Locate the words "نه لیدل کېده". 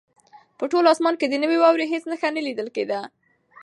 2.35-2.99